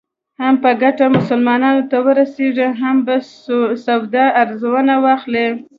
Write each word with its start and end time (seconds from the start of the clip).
هم 0.39 0.53
به 0.61 0.71
ګټه 0.83 1.05
مسلمانانو 1.17 1.83
ته 1.91 1.97
ورسېږي 2.05 2.63
او 2.69 2.73
هم 2.81 2.97
به 3.05 3.15
سودا 3.85 4.25
ارزانه 4.41 4.95
واخلې. 5.05 5.47